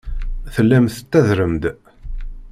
[0.53, 1.63] Tellam tettadrem-d.